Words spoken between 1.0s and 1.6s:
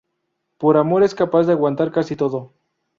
es capaz de